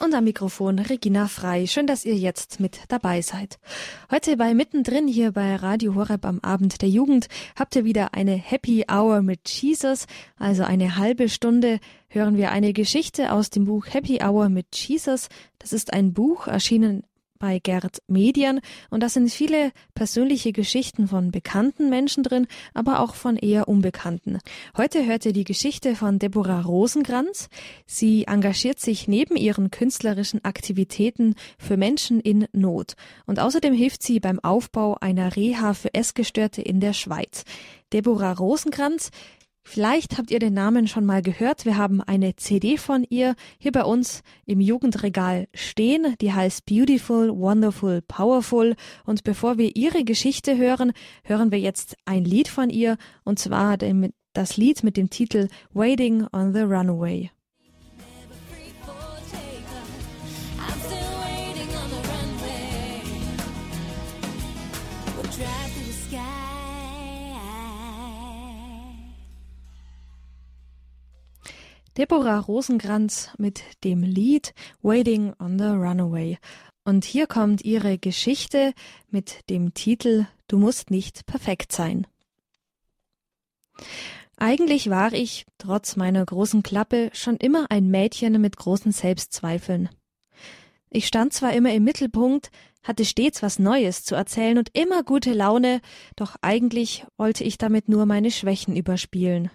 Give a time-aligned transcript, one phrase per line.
[0.00, 1.66] und am Mikrofon Regina Frei.
[1.66, 3.58] Schön, dass ihr jetzt mit dabei seid.
[4.10, 8.32] Heute bei Mittendrin hier bei Radio Horeb am Abend der Jugend habt ihr wieder eine
[8.32, 10.06] Happy Hour mit Jesus,
[10.38, 15.28] also eine halbe Stunde hören wir eine Geschichte aus dem Buch Happy Hour mit Jesus.
[15.58, 17.04] Das ist ein Buch erschienen
[17.40, 18.60] bei Gerd Medien
[18.90, 24.38] und da sind viele persönliche Geschichten von bekannten Menschen drin, aber auch von eher unbekannten.
[24.76, 27.48] Heute hört ihr die Geschichte von Deborah Rosenkranz.
[27.86, 32.94] Sie engagiert sich neben ihren künstlerischen Aktivitäten für Menschen in Not
[33.26, 37.44] und außerdem hilft sie beim Aufbau einer Reha für Essgestörte in der Schweiz.
[37.92, 39.10] Deborah Rosenkranz
[39.72, 41.64] Vielleicht habt ihr den Namen schon mal gehört.
[41.64, 46.16] Wir haben eine CD von ihr hier bei uns im Jugendregal stehen.
[46.20, 48.74] Die heißt Beautiful, Wonderful, Powerful.
[49.04, 50.90] Und bevor wir ihre Geschichte hören,
[51.22, 52.96] hören wir jetzt ein Lied von ihr.
[53.22, 53.76] Und zwar
[54.32, 57.30] das Lied mit dem Titel Waiting on the Runaway.
[72.00, 76.38] Deborah Rosenkranz mit dem Lied Waiting on the Runaway.
[76.82, 78.72] Und hier kommt ihre Geschichte
[79.10, 82.06] mit dem Titel Du musst nicht perfekt sein.
[84.38, 89.90] Eigentlich war ich, trotz meiner großen Klappe, schon immer ein Mädchen mit großen Selbstzweifeln.
[90.88, 92.50] Ich stand zwar immer im Mittelpunkt,
[92.82, 95.82] hatte stets was Neues zu erzählen und immer gute Laune,
[96.16, 99.50] doch eigentlich wollte ich damit nur meine Schwächen überspielen.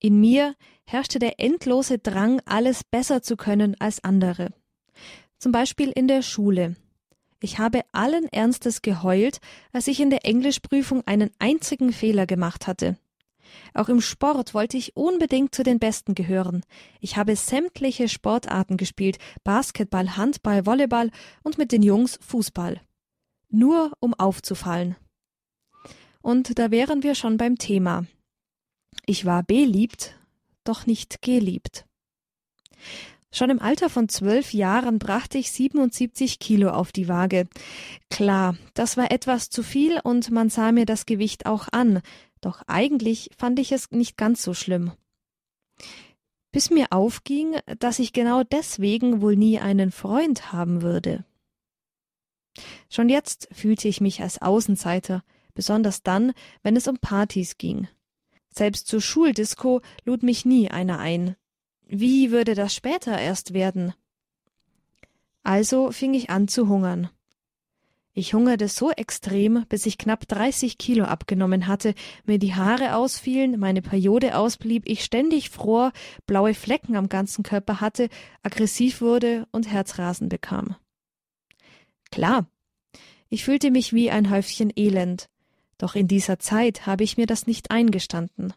[0.00, 0.54] In mir
[0.86, 4.52] herrschte der endlose Drang, alles besser zu können als andere.
[5.38, 6.76] Zum Beispiel in der Schule.
[7.40, 9.40] Ich habe allen Ernstes geheult,
[9.72, 12.96] als ich in der Englischprüfung einen einzigen Fehler gemacht hatte.
[13.74, 16.64] Auch im Sport wollte ich unbedingt zu den Besten gehören.
[17.00, 21.10] Ich habe sämtliche Sportarten gespielt, Basketball, Handball, Volleyball
[21.42, 22.80] und mit den Jungs Fußball.
[23.50, 24.96] Nur um aufzufallen.
[26.22, 28.06] Und da wären wir schon beim Thema.
[29.06, 30.14] Ich war beliebt,
[30.64, 31.86] doch nicht geliebt.
[33.34, 37.48] Schon im Alter von zwölf Jahren brachte ich 77 Kilo auf die Waage.
[38.08, 42.00] Klar, das war etwas zu viel und man sah mir das Gewicht auch an,
[42.40, 44.92] doch eigentlich fand ich es nicht ganz so schlimm.
[46.52, 51.24] Bis mir aufging, dass ich genau deswegen wohl nie einen Freund haben würde.
[52.88, 55.24] Schon jetzt fühlte ich mich als Außenseiter,
[55.54, 56.32] besonders dann,
[56.62, 57.88] wenn es um Partys ging.
[58.56, 61.34] Selbst zur Schuldisco lud mich nie einer ein.
[61.86, 63.94] Wie würde das später erst werden?
[65.42, 67.10] Also fing ich an zu hungern.
[68.12, 71.94] Ich hungerte so extrem, bis ich knapp 30 Kilo abgenommen hatte,
[72.26, 75.92] mir die Haare ausfielen, meine Periode ausblieb, ich ständig fror,
[76.24, 78.08] blaue Flecken am ganzen Körper hatte,
[78.44, 80.76] aggressiv wurde und Herzrasen bekam.
[82.12, 82.46] Klar,
[83.28, 85.28] ich fühlte mich wie ein Häufchen Elend,
[85.78, 88.52] doch in dieser Zeit habe ich mir das nicht eingestanden.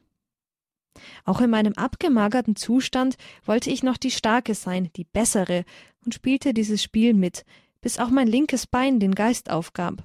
[1.25, 5.63] Auch in meinem abgemagerten Zustand wollte ich noch die Starke sein, die Bessere,
[6.05, 7.45] und spielte dieses Spiel mit,
[7.81, 10.03] bis auch mein linkes Bein den Geist aufgab.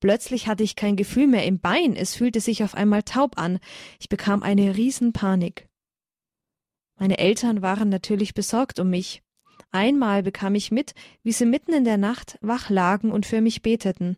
[0.00, 3.58] Plötzlich hatte ich kein Gefühl mehr im Bein, es fühlte sich auf einmal taub an,
[3.98, 5.68] ich bekam eine Riesenpanik.
[6.96, 9.22] Meine Eltern waren natürlich besorgt um mich.
[9.70, 13.62] Einmal bekam ich mit, wie sie mitten in der Nacht wach lagen und für mich
[13.62, 14.16] beteten.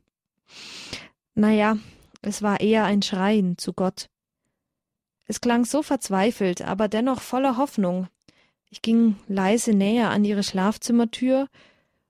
[1.35, 1.79] Naja,
[2.23, 4.09] es war eher ein Schreien zu Gott.
[5.25, 8.09] Es klang so verzweifelt, aber dennoch voller Hoffnung.
[8.71, 11.49] Ich ging leise näher an ihre Schlafzimmertür,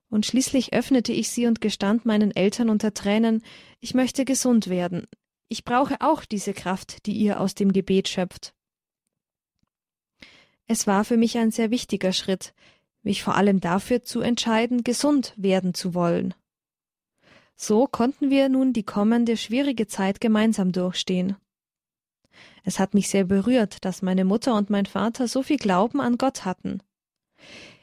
[0.09, 3.43] und schließlich öffnete ich sie und gestand meinen Eltern unter Tränen,
[3.79, 5.05] ich möchte gesund werden.
[5.49, 8.53] Ich brauche auch diese Kraft, die ihr aus dem Gebet schöpft.
[10.65, 12.53] Es war für mich ein sehr wichtiger Schritt,
[13.01, 16.33] mich vor allem dafür zu entscheiden, gesund werden zu wollen.
[17.59, 21.35] So konnten wir nun die kommende schwierige Zeit gemeinsam durchstehen.
[22.63, 26.19] Es hat mich sehr berührt, dass meine Mutter und mein Vater so viel Glauben an
[26.19, 26.83] Gott hatten.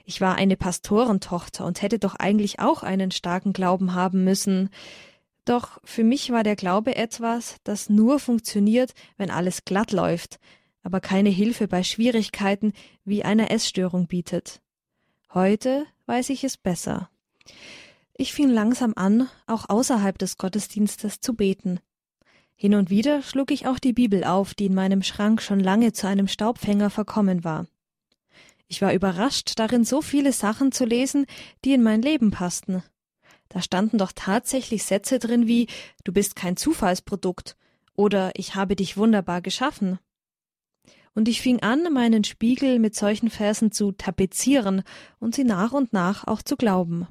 [0.04, 4.70] Ich war eine Pastorentochter und hätte doch eigentlich auch einen starken Glauben haben müssen.
[5.44, 10.38] Doch für mich war der Glaube etwas, das nur funktioniert, wenn alles glatt läuft,
[10.84, 12.74] aber keine Hilfe bei Schwierigkeiten
[13.04, 14.60] wie einer Essstörung bietet.
[15.32, 17.10] Heute weiß ich es besser.
[18.16, 21.80] Ich fing langsam an, auch außerhalb des Gottesdienstes zu beten.
[22.54, 25.92] Hin und wieder schlug ich auch die Bibel auf, die in meinem Schrank schon lange
[25.92, 27.66] zu einem Staubfänger verkommen war.
[28.68, 31.26] Ich war überrascht, darin so viele Sachen zu lesen,
[31.64, 32.84] die in mein Leben passten.
[33.48, 35.66] Da standen doch tatsächlich Sätze drin wie
[36.04, 37.56] Du bist kein Zufallsprodukt
[37.96, 39.98] oder Ich habe dich wunderbar geschaffen.
[41.16, 44.82] und ich fing an, meinen Spiegel mit solchen Versen zu tapezieren
[45.20, 47.08] und sie nach und nach auch zu glauben.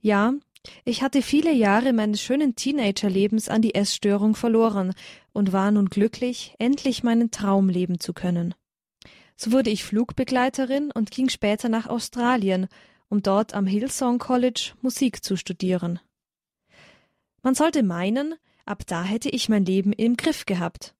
[0.00, 0.32] Ja,
[0.84, 4.94] ich hatte viele Jahre meines schönen Teenagerlebens an die Essstörung verloren
[5.32, 8.54] und war nun glücklich, endlich meinen Traum leben zu können.
[9.36, 12.68] So wurde ich Flugbegleiterin und ging später nach Australien,
[13.08, 15.98] um dort am Hillsong College Musik zu studieren.
[17.42, 18.34] Man sollte meinen,
[18.66, 20.94] ab da hätte ich mein Leben im Griff gehabt.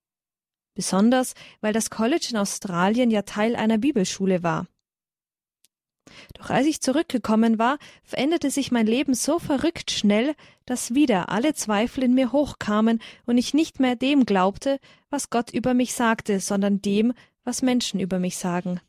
[0.75, 4.67] Besonders, weil das College in Australien ja Teil einer Bibelschule war.
[6.35, 10.35] Doch als ich zurückgekommen war, veränderte sich mein Leben so verrückt schnell,
[10.67, 14.79] dass wieder alle Zweifel in mir hochkamen und ich nicht mehr dem glaubte,
[15.11, 17.12] was Gott über mich sagte, sondern dem,
[17.45, 18.81] was Menschen über mich sagen.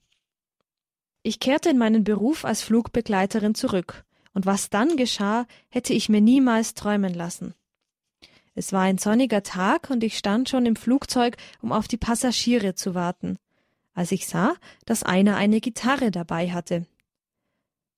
[1.24, 4.04] Ich kehrte in meinen Beruf als Flugbegleiterin zurück,
[4.34, 7.54] und was dann geschah, hätte ich mir niemals träumen lassen.
[8.54, 12.76] Es war ein sonniger Tag und ich stand schon im Flugzeug, um auf die Passagiere
[12.76, 13.38] zu warten,
[13.94, 16.86] als ich sah, dass einer eine Gitarre dabei hatte.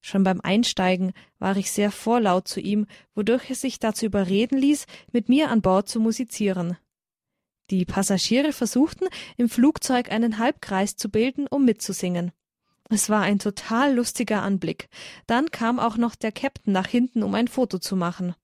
[0.06, 4.86] Schon beim Einsteigen war ich sehr vorlaut zu ihm, wodurch er sich dazu überreden ließ,
[5.14, 6.78] mit mir an Bord zu musizieren.
[7.70, 9.06] Die Passagiere versuchten,
[9.38, 12.34] im Flugzeug einen Halbkreis zu bilden, um mitzusingen.
[12.90, 14.90] Es war ein total lustiger Anblick.
[15.26, 18.36] Dann kam auch noch der Captain nach hinten, um ein Foto zu machen.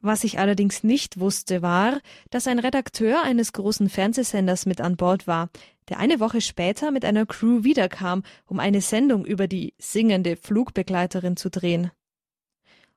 [0.00, 2.00] Was ich allerdings nicht wusste, war,
[2.30, 5.50] dass ein Redakteur eines großen Fernsehsenders mit an Bord war,
[5.90, 11.36] der eine Woche später mit einer Crew wiederkam, um eine Sendung über die singende Flugbegleiterin
[11.36, 11.90] zu drehen.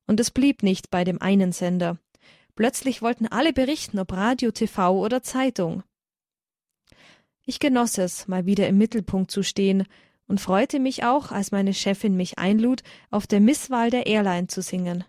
[0.06, 1.98] Und es blieb nicht bei dem einen Sender.
[2.56, 5.84] Plötzlich wollten alle berichten, ob Radio, TV oder Zeitung.
[7.45, 9.86] Ich genoss es, mal wieder im Mittelpunkt zu stehen
[10.28, 14.62] und freute mich auch, als meine Chefin mich einlud, auf der Misswahl der Airline zu
[14.62, 15.04] singen.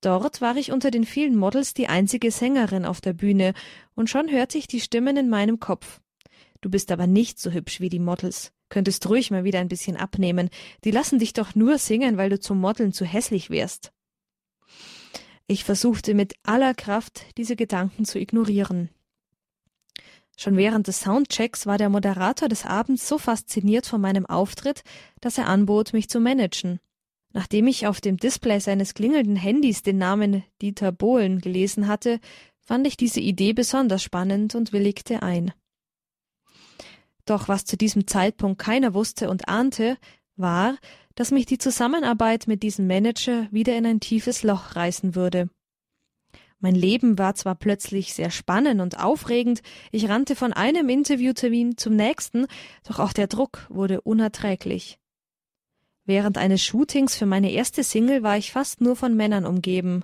[0.00, 3.52] Dort war ich unter den vielen Models die einzige Sängerin auf der Bühne,
[3.94, 6.00] und schon hörte ich die Stimmen in meinem Kopf.
[6.66, 8.50] Du bist aber nicht so hübsch wie die Models.
[8.70, 10.50] Könntest ruhig mal wieder ein bisschen abnehmen.
[10.82, 13.92] Die lassen dich doch nur singen, weil du zum Modeln zu hässlich wärst.
[15.46, 18.90] Ich versuchte mit aller Kraft, diese Gedanken zu ignorieren.
[20.36, 24.82] Schon während des Soundchecks war der Moderator des Abends so fasziniert von meinem Auftritt,
[25.20, 26.80] dass er anbot, mich zu managen.
[27.32, 32.18] Nachdem ich auf dem Display seines klingelnden Handys den Namen Dieter Bohlen gelesen hatte,
[32.58, 35.52] fand ich diese Idee besonders spannend und willigte ein.
[37.26, 39.98] Doch was zu diesem Zeitpunkt keiner wusste und ahnte,
[40.36, 40.78] war,
[41.14, 45.50] dass mich die Zusammenarbeit mit diesem Manager wieder in ein tiefes Loch reißen würde.
[46.58, 49.60] Mein Leben war zwar plötzlich sehr spannend und aufregend,
[49.92, 52.46] ich rannte von einem Interviewtermin zum nächsten,
[52.84, 54.98] doch auch der Druck wurde unerträglich.
[56.04, 60.02] Während eines Shootings für meine erste Single war ich fast nur von Männern umgeben.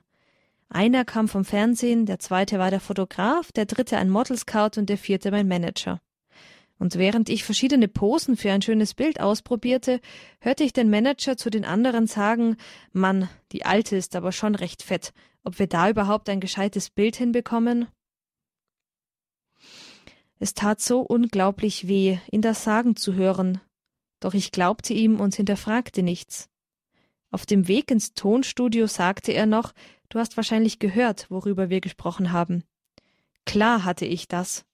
[0.68, 4.98] Einer kam vom Fernsehen, der zweite war der Fotograf, der dritte ein Modelscout und der
[4.98, 6.00] vierte mein Manager.
[6.82, 10.00] Und während ich verschiedene Posen für ein schönes Bild ausprobierte,
[10.40, 12.56] hörte ich den Manager zu den anderen sagen,
[12.90, 15.12] Mann, die Alte ist aber schon recht fett,
[15.44, 17.86] ob wir da überhaupt ein gescheites Bild hinbekommen?
[20.40, 23.60] Es tat so unglaublich weh, ihn das sagen zu hören,
[24.18, 26.50] doch ich glaubte ihm und hinterfragte nichts.
[27.30, 29.72] Auf dem Weg ins Tonstudio sagte er noch,
[30.08, 32.64] du hast wahrscheinlich gehört, worüber wir gesprochen haben.
[33.46, 34.64] Klar hatte ich das.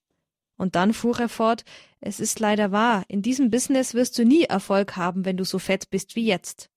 [0.59, 1.65] Und dann fuhr er fort,
[2.01, 5.59] es ist leider wahr, in diesem Business wirst du nie Erfolg haben, wenn du so
[5.59, 6.69] fett bist wie jetzt.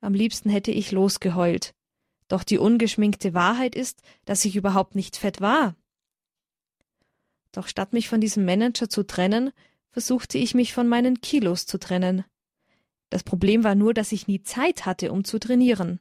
[0.00, 1.74] Am liebsten hätte ich losgeheult.
[2.28, 5.74] Doch die ungeschminkte Wahrheit ist, dass ich überhaupt nicht fett war.
[7.50, 9.52] Doch statt mich von diesem Manager zu trennen,
[9.90, 12.24] versuchte ich mich von meinen Kilos zu trennen.
[13.08, 15.98] Das Problem war nur, dass ich nie Zeit hatte, um zu trainieren.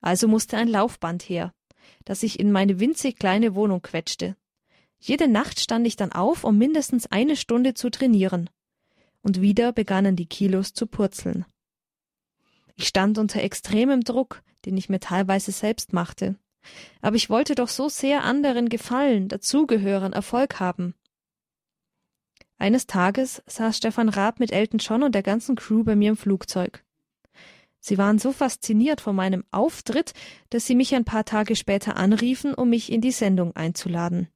[0.00, 1.54] Also musste ein Laufband her,
[2.04, 4.36] das ich in meine winzig kleine Wohnung quetschte.
[5.04, 8.48] Jede Nacht stand ich dann auf, um mindestens eine Stunde zu trainieren.
[9.20, 11.44] Und wieder begannen die Kilos zu purzeln.
[12.76, 16.36] Ich stand unter extremem Druck, den ich mir teilweise selbst machte.
[17.00, 20.94] Aber ich wollte doch so sehr anderen gefallen, dazugehören, Erfolg haben.
[22.56, 26.16] Eines Tages saß Stefan Raab mit Elton John und der ganzen Crew bei mir im
[26.16, 26.84] Flugzeug.
[27.80, 30.12] Sie waren so fasziniert von meinem Auftritt,
[30.50, 34.28] dass sie mich ein paar Tage später anriefen, um mich in die Sendung einzuladen.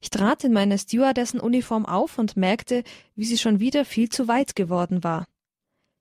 [0.00, 4.56] Ich trat in meiner Stewardessenuniform auf und merkte, wie sie schon wieder viel zu weit
[4.56, 5.26] geworden war.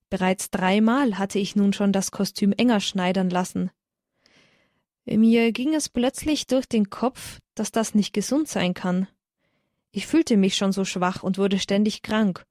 [0.09, 3.71] Bereits dreimal hatte ich nun schon das Kostüm enger schneidern lassen.
[5.05, 9.07] Mir ging es plötzlich durch den Kopf, dass das nicht gesund sein kann.
[9.91, 12.45] Ich fühlte mich schon so schwach und wurde ständig krank.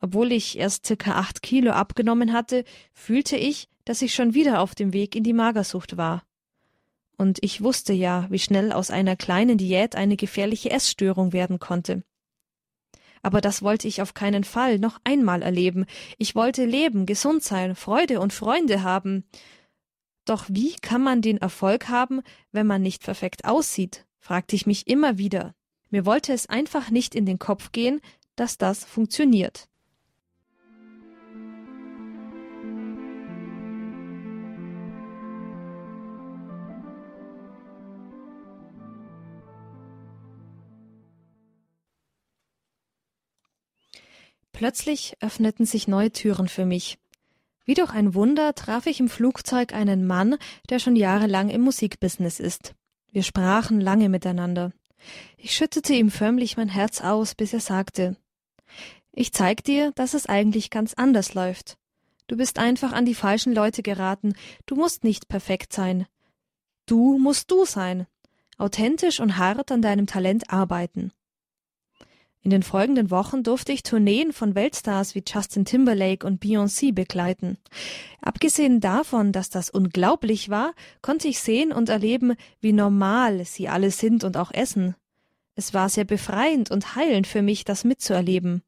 [0.00, 4.74] Obwohl ich erst circa acht Kilo abgenommen hatte, fühlte ich, dass ich schon wieder auf
[4.74, 6.24] dem Weg in die Magersucht war.
[7.22, 12.02] Und ich wusste ja, wie schnell aus einer kleinen Diät eine gefährliche Essstörung werden konnte.
[13.22, 15.86] Aber das wollte ich auf keinen Fall noch einmal erleben.
[16.18, 19.22] Ich wollte leben, gesund sein, Freude und Freunde haben.
[20.24, 24.04] Doch wie kann man den Erfolg haben, wenn man nicht perfekt aussieht?
[24.18, 25.54] fragte ich mich immer wieder.
[25.90, 28.00] Mir wollte es einfach nicht in den Kopf gehen,
[28.34, 29.68] dass das funktioniert.
[44.62, 47.00] Plötzlich öffneten sich neue Türen für mich.
[47.64, 50.36] Wie durch ein Wunder traf ich im Flugzeug einen Mann,
[50.70, 52.72] der schon jahrelang im Musikbusiness ist.
[53.10, 54.70] Wir sprachen lange miteinander.
[55.36, 58.16] Ich schüttete ihm förmlich mein Herz aus, bis er sagte
[59.10, 61.76] Ich zeig dir, dass es eigentlich ganz anders läuft.
[62.28, 64.32] Du bist einfach an die falschen Leute geraten,
[64.66, 66.06] du musst nicht perfekt sein.
[66.86, 68.06] Du musst du sein,
[68.58, 71.10] authentisch und hart an deinem Talent arbeiten.
[72.44, 77.56] In den folgenden Wochen durfte ich Tourneen von Weltstars wie Justin Timberlake und Beyoncé begleiten.
[78.20, 80.72] Abgesehen davon, dass das unglaublich war,
[81.02, 84.96] konnte ich sehen und erleben, wie normal sie alle sind und auch essen.
[85.54, 88.62] Es war sehr befreiend und heilend für mich, das mitzuerleben.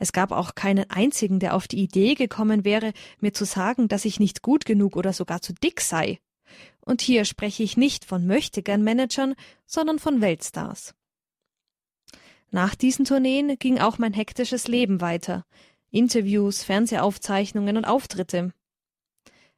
[0.00, 4.04] Es gab auch keinen einzigen, der auf die Idee gekommen wäre, mir zu sagen, dass
[4.04, 6.18] ich nicht gut genug oder sogar zu dick sei.
[6.80, 10.95] Und hier spreche ich nicht von Möchtegern-Managern, sondern von Weltstars.
[12.50, 15.44] Nach diesen Tourneen ging auch mein hektisches Leben weiter.
[15.90, 18.52] Interviews, Fernsehaufzeichnungen und Auftritte.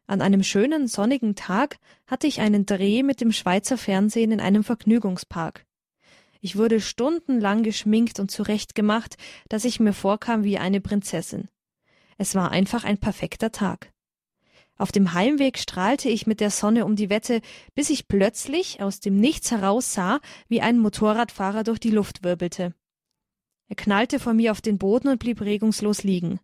[0.07, 4.65] An einem schönen sonnigen Tag hatte ich einen Dreh mit dem Schweizer Fernsehen in einem
[4.65, 5.67] Vergnügungspark.
[6.41, 9.17] Ich wurde stundenlang geschminkt und zurechtgemacht,
[9.49, 11.49] dass ich mir vorkam wie eine Prinzessin.
[12.17, 13.93] Es war einfach ein perfekter Tag.
[14.79, 17.41] Auf dem Heimweg strahlte ich mit der Sonne um die Wette,
[17.75, 22.75] bis ich plötzlich aus dem Nichts heraus sah, wie ein Motorradfahrer durch die Luft wirbelte.
[23.67, 26.39] Er knallte vor mir auf den Boden und blieb regungslos liegen.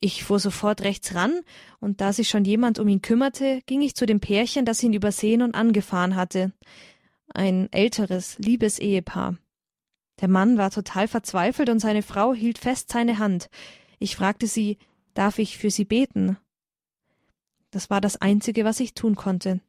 [0.00, 1.40] Ich fuhr sofort rechts ran,
[1.78, 4.94] und da sich schon jemand um ihn kümmerte, ging ich zu dem Pärchen, das ihn
[4.94, 6.52] übersehen und angefahren hatte.
[7.28, 9.36] Ein älteres, liebes Ehepaar.
[10.20, 13.50] Der Mann war total verzweifelt und seine Frau hielt fest seine Hand.
[13.98, 14.78] Ich fragte sie,
[15.14, 16.38] darf ich für sie beten?
[17.78, 19.60] Das war das Einzige, was ich tun konnte.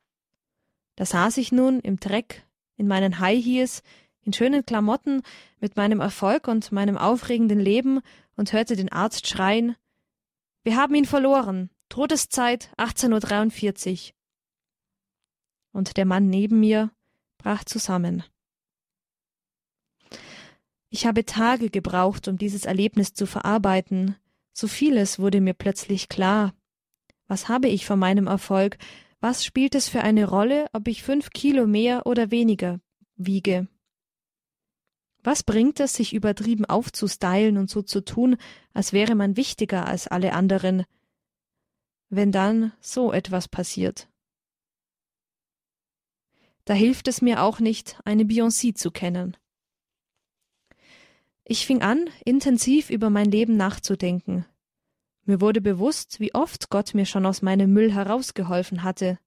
[0.96, 2.44] Da saß ich nun im Dreck,
[2.76, 3.84] in meinen High Heels,
[4.24, 5.22] in schönen Klamotten,
[5.60, 8.02] mit meinem Erfolg und meinem aufregenden Leben
[8.36, 9.76] und hörte den Arzt schreien
[10.64, 11.70] Wir haben ihn verloren.
[11.88, 14.14] Todeszeit 18.43 Uhr.
[15.72, 16.90] Und der Mann neben mir
[17.38, 18.24] brach zusammen.
[20.90, 24.16] Ich habe Tage gebraucht, um dieses Erlebnis zu verarbeiten.
[24.52, 26.56] So vieles wurde mir plötzlich klar.
[27.30, 28.78] Was habe ich von meinem Erfolg?
[29.22, 32.82] Was spielt es für eine Rolle, ob ich fünf Kilo mehr oder weniger
[33.16, 33.68] wiege?
[35.24, 38.38] Was bringt es, sich übertrieben aufzustylen und so zu tun,
[38.74, 40.86] als wäre man wichtiger als alle anderen,
[42.10, 44.10] wenn dann so etwas passiert?
[46.66, 49.38] Da hilft es mir auch nicht, eine Beyoncé zu kennen.
[51.44, 54.46] Ich fing an, intensiv über mein Leben nachzudenken.
[55.30, 59.20] Mir wurde bewusst, wie oft Gott mir schon aus meinem Müll herausgeholfen hatte.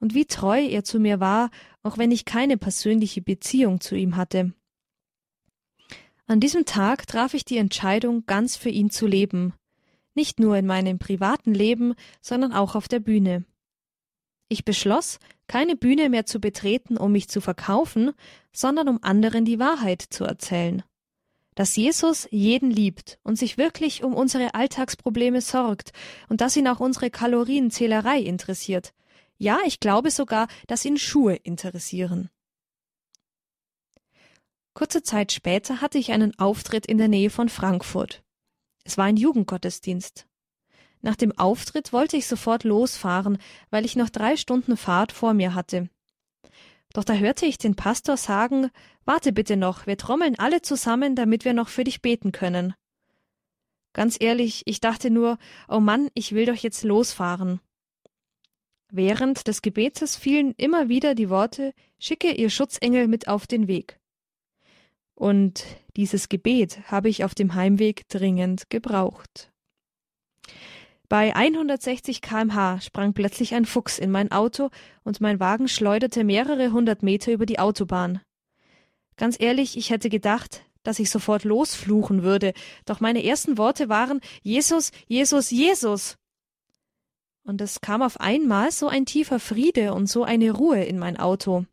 [0.00, 1.50] Und wie treu er zu mir war,
[1.84, 4.52] auch wenn ich keine persönliche Beziehung zu ihm hatte.
[6.26, 9.54] An diesem Tag traf ich die Entscheidung, ganz für ihn zu leben,
[10.16, 13.44] nicht nur in meinem privaten Leben, sondern auch auf der Bühne.
[14.48, 18.10] Ich beschloss, keine Bühne mehr zu betreten, um mich zu verkaufen,
[18.52, 20.82] sondern um anderen die Wahrheit zu erzählen.
[21.56, 25.92] Dass Jesus jeden liebt und sich wirklich um unsere Alltagsprobleme sorgt
[26.28, 28.92] und dass ihn auch unsere Kalorienzählerei interessiert.
[29.38, 32.30] Ja, ich glaube sogar, dass ihn Schuhe interessieren.
[34.74, 38.22] Kurze Zeit später hatte ich einen Auftritt in der Nähe von Frankfurt.
[38.84, 40.26] Es war ein Jugendgottesdienst.
[41.00, 43.38] Nach dem Auftritt wollte ich sofort losfahren,
[43.70, 45.88] weil ich noch drei Stunden Fahrt vor mir hatte.
[46.96, 48.70] Doch da hörte ich den Pastor sagen
[49.04, 52.72] Warte bitte noch, wir trommeln alle zusammen, damit wir noch für dich beten können.
[53.92, 55.36] Ganz ehrlich, ich dachte nur,
[55.68, 57.60] oh Mann, ich will doch jetzt losfahren.
[58.90, 64.00] Während des Gebetes fielen immer wieder die Worte Schicke ihr Schutzengel mit auf den Weg.
[65.14, 65.66] Und
[65.98, 69.52] dieses Gebet habe ich auf dem Heimweg dringend gebraucht.
[71.08, 74.70] Bei 160 kmh sprang plötzlich ein Fuchs in mein Auto
[75.04, 78.20] und mein Wagen schleuderte mehrere hundert Meter über die Autobahn.
[79.16, 82.52] Ganz ehrlich, ich hätte gedacht, dass ich sofort losfluchen würde,
[82.84, 86.16] doch meine ersten Worte waren Jesus, Jesus, Jesus.
[87.44, 91.16] Und es kam auf einmal so ein tiefer Friede und so eine Ruhe in mein
[91.16, 91.64] Auto.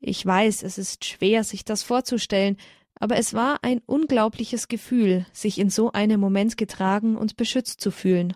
[0.00, 2.56] Ich weiß, es ist schwer, sich das vorzustellen,
[3.00, 7.90] aber es war ein unglaubliches Gefühl, sich in so einem Moment getragen und beschützt zu
[7.90, 8.34] fühlen.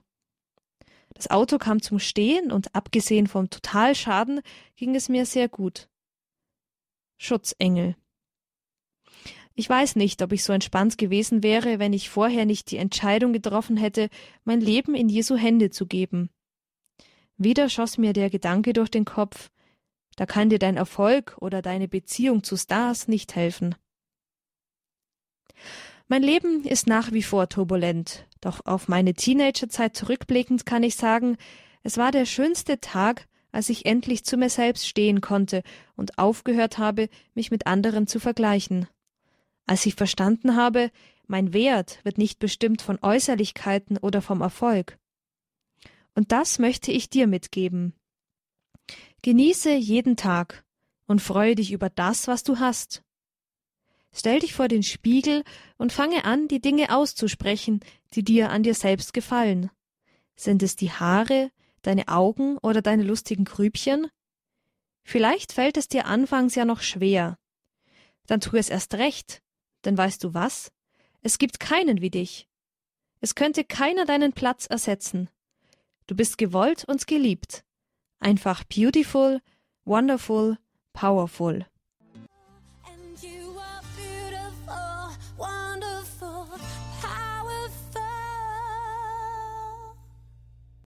[1.12, 4.40] Das Auto kam zum Stehen und abgesehen vom Totalschaden
[4.74, 5.88] ging es mir sehr gut.
[7.18, 7.94] Schutzengel.
[9.54, 13.32] Ich weiß nicht, ob ich so entspannt gewesen wäre, wenn ich vorher nicht die Entscheidung
[13.32, 14.08] getroffen hätte,
[14.44, 16.30] mein Leben in Jesu Hände zu geben.
[17.36, 19.50] Wieder schoss mir der Gedanke durch den Kopf,
[20.16, 23.74] da kann dir dein Erfolg oder deine Beziehung zu Stars nicht helfen.
[26.08, 31.36] Mein Leben ist nach wie vor turbulent, doch auf meine Teenagerzeit zurückblickend kann ich sagen,
[31.82, 35.62] es war der schönste Tag, als ich endlich zu mir selbst stehen konnte
[35.96, 38.88] und aufgehört habe, mich mit anderen zu vergleichen.
[39.66, 40.90] Als ich verstanden habe,
[41.26, 44.98] mein Wert wird nicht bestimmt von Äußerlichkeiten oder vom Erfolg.
[46.14, 47.94] Und das möchte ich dir mitgeben.
[49.22, 50.64] Genieße jeden Tag
[51.06, 53.02] und freue dich über das, was du hast.
[54.16, 55.42] Stell dich vor den Spiegel
[55.76, 57.80] und fange an, die Dinge auszusprechen,
[58.14, 59.70] die dir an dir selbst gefallen.
[60.36, 61.50] Sind es die Haare,
[61.82, 64.06] deine Augen oder deine lustigen Grübchen?
[65.02, 67.38] Vielleicht fällt es dir anfangs ja noch schwer.
[68.26, 69.42] Dann tu es erst recht,
[69.84, 70.70] denn weißt du was?
[71.20, 72.48] Es gibt keinen wie dich.
[73.20, 75.28] Es könnte keiner deinen Platz ersetzen.
[76.06, 77.64] Du bist gewollt und geliebt.
[78.20, 79.40] Einfach beautiful,
[79.84, 80.58] wonderful,
[80.92, 81.66] powerful.